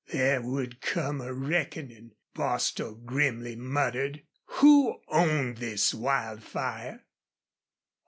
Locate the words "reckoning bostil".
1.31-2.95